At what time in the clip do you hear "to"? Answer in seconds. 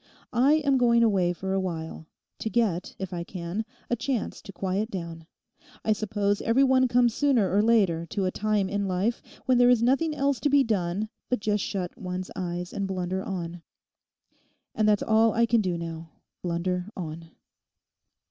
2.39-2.49, 4.41-4.51, 8.07-8.25, 10.39-10.49